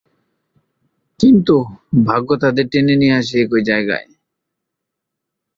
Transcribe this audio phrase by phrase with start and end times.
[1.19, 1.55] কিন্তু,
[2.05, 4.07] ভাগ্য তাদের টেনে নিয়ে আসে একই জায়গায়।